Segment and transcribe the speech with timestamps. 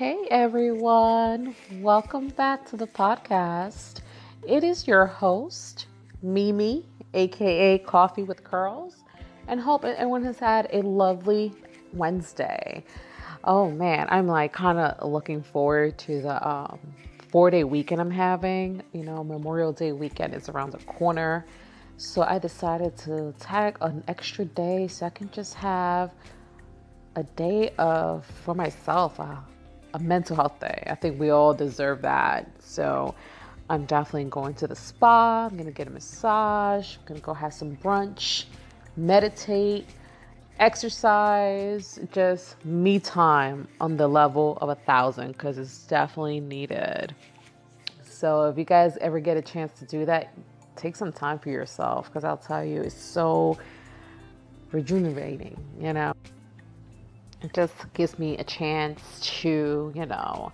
[0.00, 4.00] Hey everyone, welcome back to the podcast.
[4.48, 5.88] It is your host,
[6.22, 9.04] Mimi, aka Coffee with Curls,
[9.46, 11.52] and hope everyone has had a lovely
[11.92, 12.82] Wednesday.
[13.44, 16.78] Oh man, I'm like kind of looking forward to the um,
[17.28, 18.82] four day weekend I'm having.
[18.94, 21.44] You know, Memorial Day weekend is around the corner.
[21.98, 26.10] So I decided to tag an extra day so I can just have
[27.16, 29.44] a day of for myself, a,
[29.94, 30.84] a mental health day.
[30.86, 32.50] I think we all deserve that.
[32.60, 33.14] So
[33.68, 35.46] I'm definitely going to the spa.
[35.50, 36.96] I'm gonna get a massage.
[36.96, 38.44] I'm gonna go have some brunch,
[38.96, 39.86] meditate,
[40.58, 47.14] exercise, just me time on the level of a thousand because it's definitely needed.
[48.02, 50.34] So if you guys ever get a chance to do that,
[50.76, 53.58] take some time for yourself because I'll tell you, it's so
[54.72, 56.12] rejuvenating, you know.
[57.42, 59.00] It just gives me a chance
[59.40, 60.52] to, you know,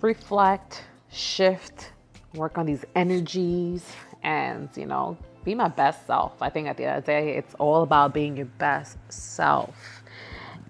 [0.00, 1.92] reflect, shift,
[2.34, 3.90] work on these energies,
[4.22, 6.40] and, you know, be my best self.
[6.40, 10.02] I think at the end of the day, it's all about being your best self.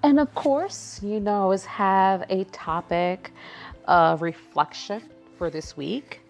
[0.02, 3.33] And of course, you know, always have a topic
[3.86, 5.02] of reflection
[5.38, 6.20] for this week.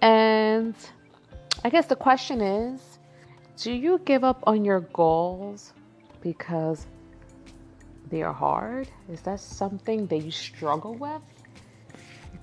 [0.00, 0.74] And
[1.64, 2.98] I guess the question is
[3.56, 5.72] do you give up on your goals
[6.20, 6.86] because
[8.10, 8.88] they are hard?
[9.10, 11.22] Is that something that you struggle with?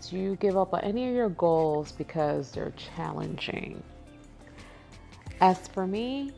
[0.10, 3.84] Do you give up on any of your goals because they're challenging?
[5.40, 6.34] As for me,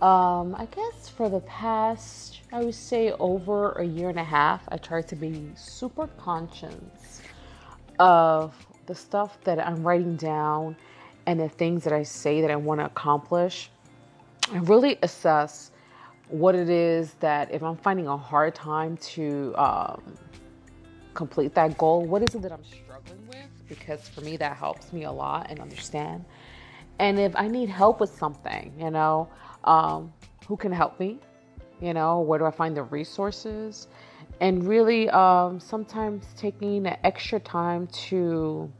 [0.00, 4.62] um, I guess for the past, I would say over a year and a half,
[4.68, 7.22] I tried to be super conscious
[7.98, 8.54] of
[8.86, 10.76] the stuff that I'm writing down
[11.26, 13.70] and the things that I say that I want to accomplish.
[14.52, 15.72] I really assess
[16.28, 20.02] what it is that if I'm finding a hard time to um,
[21.14, 23.68] complete that goal, what is it that I'm struggling with?
[23.68, 26.24] Because for me, that helps me a lot and understand.
[26.98, 29.28] And if I need help with something, you know,
[29.64, 30.12] um,
[30.46, 31.18] who can help me?
[31.80, 33.88] You know, where do I find the resources?
[34.40, 38.70] And really, um, sometimes taking the extra time to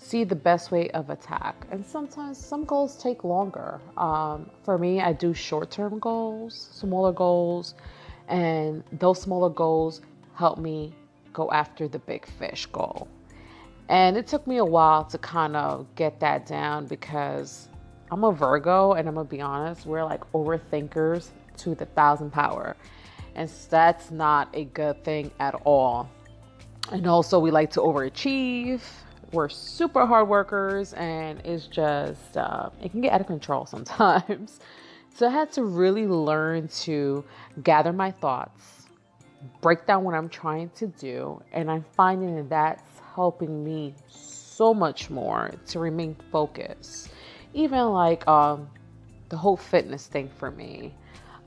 [0.00, 1.66] see the best way of attack.
[1.70, 3.80] And sometimes some goals take longer.
[3.96, 7.74] Um, for me, I do short term goals, smaller goals,
[8.28, 10.00] and those smaller goals
[10.34, 10.94] help me
[11.32, 13.08] go after the big fish goal.
[13.88, 17.68] And it took me a while to kind of get that down because
[18.10, 21.28] I'm a Virgo, and I'm gonna be honest, we're like overthinkers
[21.58, 22.74] to the thousand power.
[23.34, 26.08] And that's not a good thing at all.
[26.90, 28.80] And also, we like to overachieve
[29.32, 34.60] we're super hard workers and it's just uh, it can get out of control sometimes.
[35.12, 37.24] So i had to really learn to
[37.64, 38.86] gather my thoughts
[39.60, 44.74] break down what i'm trying to do and i'm finding that that's helping me so
[44.74, 47.08] much more to remain focused.
[47.54, 48.68] Even like um,
[49.30, 50.94] the whole fitness thing for me.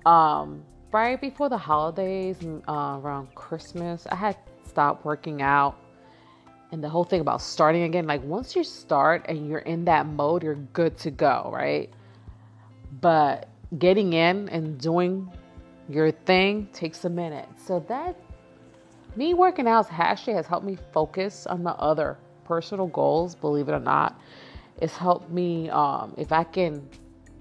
[0.06, 5.76] Um, right before the holidays uh, around christmas i had stopped working out
[6.74, 10.08] and the whole thing about starting again like once you start and you're in that
[10.08, 11.90] mode you're good to go right?
[13.00, 13.48] But
[13.78, 15.32] getting in and doing
[15.88, 17.48] your thing takes a minute.
[17.58, 18.16] So that
[19.16, 23.74] me working out actually has helped me focus on my other personal goals believe it
[23.74, 24.20] or not.
[24.82, 26.90] It's helped me um, if i can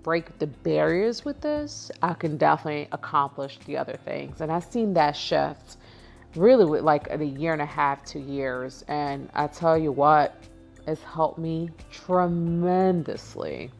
[0.02, 4.42] break the barriers with this i can definitely accomplish the other things.
[4.42, 5.78] And i've seen that shift
[6.36, 8.84] really with like a year and a half, two years.
[8.88, 10.36] And I tell you what,
[10.86, 13.70] it's helped me tremendously.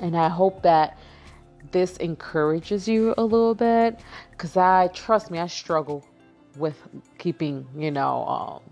[0.00, 0.98] And I hope that
[1.72, 6.04] this encourages you a little bit because I trust me, I struggle
[6.56, 6.76] with
[7.18, 8.62] keeping, you know, um,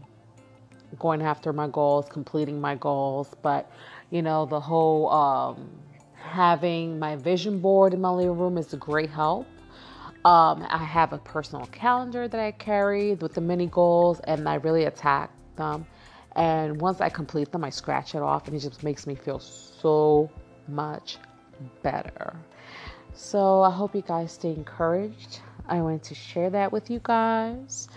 [0.98, 3.34] going after my goals, completing my goals.
[3.42, 3.70] But,
[4.10, 5.70] you know, the whole um,
[6.14, 9.46] having my vision board in my living room is a great help.
[10.24, 14.56] Um, I have a personal calendar that I carry with the mini goals, and I
[14.56, 15.86] really attack them.
[16.32, 19.38] And once I complete them, I scratch it off, and it just makes me feel
[19.38, 20.30] so
[20.66, 21.18] much
[21.82, 22.36] better.
[23.14, 25.40] So I hope you guys stay encouraged.
[25.68, 27.88] I wanted to share that with you guys.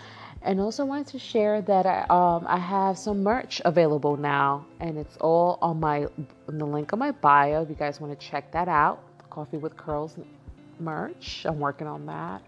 [0.44, 4.98] And also wanted to share that I, um, I have some merch available now, and
[4.98, 6.08] it's all on my
[6.46, 7.62] the link on my bio.
[7.62, 10.16] If you guys want to check that out, Coffee with Curls
[10.80, 11.44] merch.
[11.46, 12.42] I'm working on that.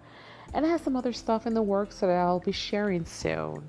[0.53, 3.69] And I have some other stuff in the works that I'll be sharing soon.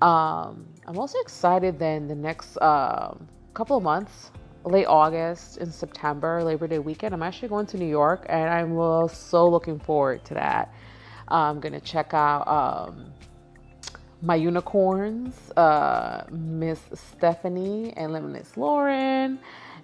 [0.00, 4.30] Um, I'm also excited then the next um, couple of months,
[4.64, 9.08] late August and September, Labor Day weekend, I'm actually going to New York and I'm
[9.08, 10.72] so looking forward to that.
[11.28, 13.12] I'm going to check out um,
[14.22, 19.38] my unicorns, uh, Miss Stephanie and Limitless Lauren.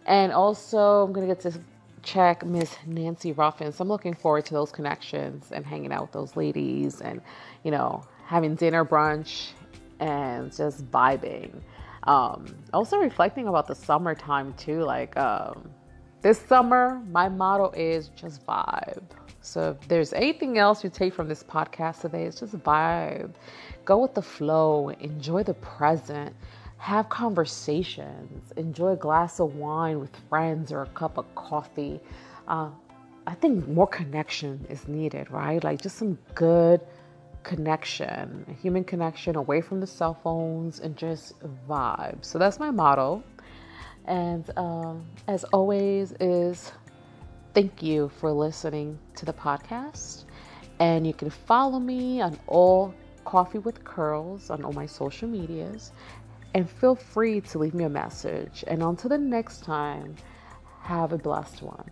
[0.06, 1.60] And also, I'm going to get to
[2.02, 3.72] check Miss Nancy Ruffin.
[3.72, 7.20] So I'm looking forward to those connections and hanging out with those ladies and,
[7.64, 9.50] you know, having dinner brunch
[10.00, 11.60] and just vibing.
[12.04, 14.82] Um, also reflecting about the summertime too.
[14.82, 15.70] Like um,
[16.22, 19.02] this summer, my motto is just vibe.
[19.40, 23.34] So if there's anything else you take from this podcast today, it's just vibe.
[23.84, 26.34] Go with the flow, enjoy the present,
[26.78, 32.00] have conversations, enjoy a glass of wine with friends or a cup of coffee.
[32.46, 32.70] Uh,
[33.26, 35.62] I think more connection is needed, right?
[35.62, 36.80] Like just some good
[37.42, 41.34] connection, human connection away from the cell phones and just
[41.68, 42.24] vibe.
[42.24, 43.22] So that's my motto.
[44.06, 46.72] And um, as always, is
[47.54, 50.24] thank you for listening to the podcast.
[50.80, 52.94] And you can follow me on all
[53.24, 55.92] Coffee with Curls on all my social medias.
[56.54, 58.64] And feel free to leave me a message.
[58.66, 60.16] And until the next time,
[60.82, 61.90] have a blessed one.